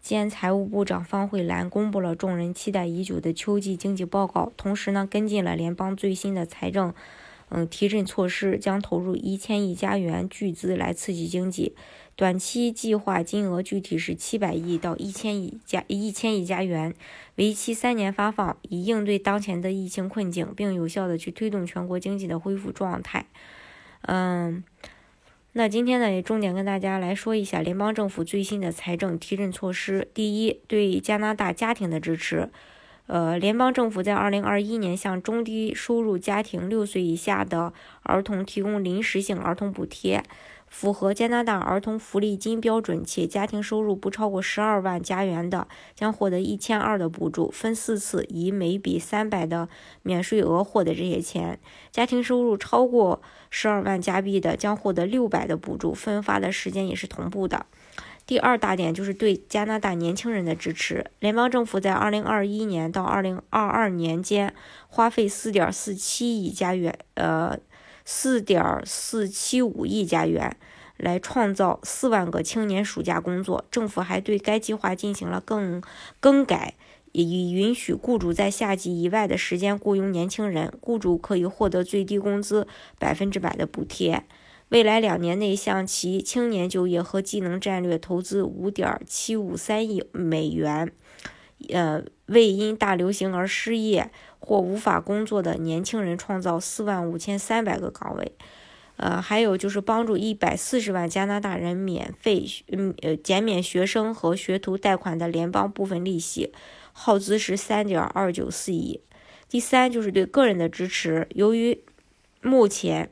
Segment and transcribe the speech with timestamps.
[0.00, 6.94] 兼财务部长方慧兰公布了众人期待已久的秋季经济报告，同时呢，跟进了联邦最新的财政，
[7.50, 11.74] 嗯，提振措施，将投入一千亿加元巨资来刺激经济。
[12.16, 16.94] 短期计划金额具体是七百亿到一千亿加一千亿加元，
[17.36, 23.26] 为期三年发放，以应对当前的疫情困境，并有效的去推动全国经济的恢复状态。
[24.02, 24.64] 嗯。
[25.60, 30.08] 那今天呢，也重点跟大家来说一下联邦政府最新的财政提振措施。
[30.14, 32.48] 第一，对加拿大家庭的支持。
[33.06, 40.22] 呃，联邦政府在二零二一年向中低收入家庭六岁以下的儿童提供临时性儿童补贴。
[40.70, 49.68] 符合加拿大儿童福利金标准且家庭收入不超过十二万加元的，将获得一千二的补助，分四次，以每笔三百的
[50.02, 51.58] 免税额获得这些钱。
[51.90, 57.66] 家庭收入超过十二万加币的，将获得六百的补助，分发的时间也是同步的。
[58.24, 61.04] 第二大点就是对加拿大年轻人的支持。
[61.18, 64.54] 联邦政府在二零二一年到二零二二年间
[64.86, 67.58] 花费四点四七亿加元，呃。
[68.04, 70.56] 四点四七五亿加元，
[70.96, 73.64] 来创造四万个青年暑假工作。
[73.70, 75.82] 政府还对该计划进行了更
[76.20, 76.74] 更改，
[77.12, 80.72] 以允许雇主在夏季以外的时间雇佣年轻人。
[80.80, 82.66] 雇主可以获得最低工资
[82.98, 84.24] 百分之百的补贴。
[84.68, 90.92] 未来两年内向其青年就业和技能战略投资五点七五三亿美元。
[91.68, 98.32] 呃，为因大流行而失业或无法工作的年轻人创造四万五千三百个岗位。
[98.96, 106.52] 呃，还有就是帮助一百四十万加拿大人免费，嗯，呃，减免学生和学徒贷款的联邦部分利息，
[106.92, 109.00] 耗资是三点二九四亿。
[109.48, 111.82] 第三就是对个人的支持，由于
[112.42, 113.10] 目前。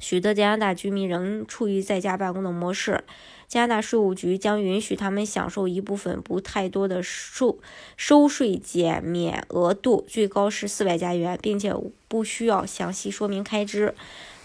[0.00, 3.04] 许多加拿大居民仍处于在家办公的模式，
[3.46, 7.54] 加拿大税务局将允许他们享受一部分不太多的税
[7.96, 11.74] 收税减免额度，最高是四百加元，并且
[12.08, 13.94] 不需要详细说明开支。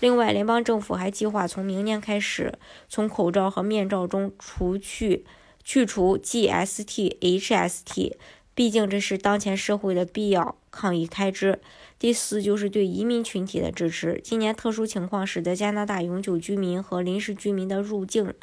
[0.01, 2.53] 另外，联邦政府还计划从明年开始，
[2.89, 5.23] 从口罩和面罩中除去
[5.63, 8.13] 去除 GST、HST。
[8.53, 11.59] 毕竟这是当前社会的必要抗疫开支。
[11.97, 14.19] 第四就是对移民群体的支持。
[14.23, 18.33] 今年特殊情况使得加拿大永久居民和临时居民的入境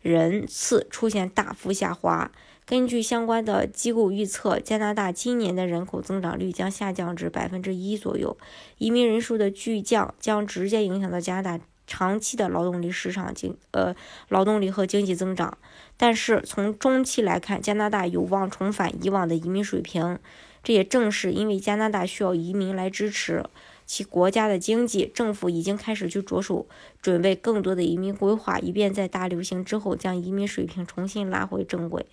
[0.00, 2.30] 人次出现大幅下滑。
[2.64, 8.38] 根据相关的机构预测，加拿大今年的人口增长率将下降至百分之一左右。
[8.78, 11.60] 移民人数的巨降将直接影响到加拿大。
[11.92, 13.94] 长期的劳动力市场经呃
[14.30, 15.58] 劳动力和经济增长，
[15.98, 20.18] 但是从中期来看，加拿大有望重返以往的移民水平。
[20.62, 23.44] 这也正是因为加拿大需要移民来支持
[23.84, 26.66] 其国家的经济，政府已经开始去着手
[27.02, 32.06] 准备更多的移民规划，以便在大流行之后将移民水平重新拉回正轨。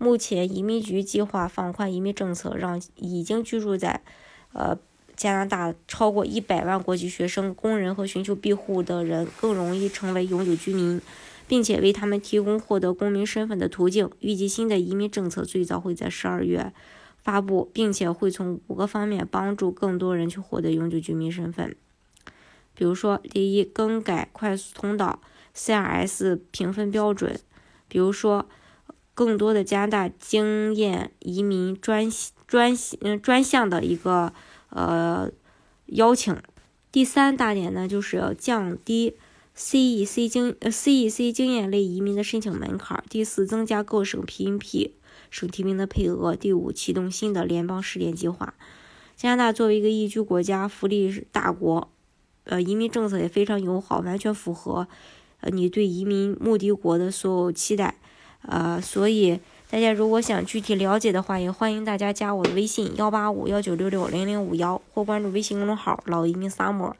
[0.00, 4.00] 目前，移民局计划放宽移民政策，让已经居住在
[4.52, 4.76] 呃。
[5.22, 11.00] 加拿大超过一百万国际学生、工人和寻求庇护的人更容易成为永久居民，
[11.46, 14.10] 并且为他们提供获得公民身份的途径。
[14.18, 16.72] 预计新的移民政策最早会在十二月
[17.22, 21.76] 发布，并且会从五个方面帮助更多人去获得永久居民身份。
[22.74, 25.20] 比如说，第一，更改快速通道
[25.54, 27.36] CRS 评分标准；
[27.86, 28.48] 比如说，
[29.14, 32.10] 更多的加拿大经验移民专
[32.48, 34.32] 专嗯专项的一个。
[34.74, 35.30] 呃，
[35.86, 36.34] 邀请
[36.90, 39.14] 第三大点呢，就是要降低
[39.54, 43.04] CEC 经呃 CEC 经验类移民的申请门槛。
[43.10, 44.92] 第四，增加各省 PNP
[45.30, 46.34] 省提名的配额。
[46.34, 48.54] 第五，启动新的联邦试点计划。
[49.14, 51.90] 加拿大作为一个宜居国家、福利大国，
[52.44, 54.88] 呃，移民政策也非常友好，完全符合
[55.40, 57.96] 呃你对移民目的国的所有期待。
[58.40, 59.38] 呃，所以。
[59.72, 66.92] 大家如果想具体了解的话，也欢迎大家加我的微信幺八五幺九六六零零五幺，或关注微信公众号“老移民 summer”，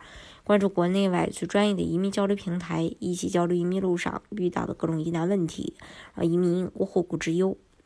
[0.43, 5.75] 关注国内外最专业的移民交流平台，一起交流移民路上遇到的各种疑难问题，
[6.15, 7.59] 让移民无后顾之忧。